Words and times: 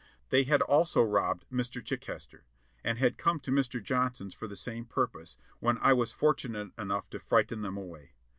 They 0.31 0.45
had 0.45 0.63
also 0.63 1.03
robbed 1.03 1.45
Mr. 1.51 1.79
Chichester, 1.85 2.43
and 2.83 2.97
had 2.97 3.19
come 3.19 3.39
to 3.41 3.51
Mr. 3.51 3.79
Johnson's 3.79 4.33
for 4.33 4.47
the 4.47 4.55
same 4.55 4.83
purpose, 4.85 5.37
when 5.59 5.77
I 5.77 5.93
was 5.93 6.11
fortunate 6.11 6.71
enough 6.75 7.07
to 7.11 7.19
frighten 7.19 7.61
them 7.61 7.77
away. 7.77 8.13